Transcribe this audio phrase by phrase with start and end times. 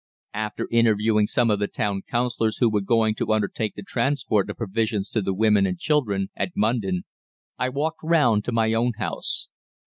[0.33, 4.57] After interviewing some of the town councillors who were going to undertake the transport of
[4.57, 7.03] provisions to the women and children at Mundon,
[7.59, 9.49] I walked round to my own house.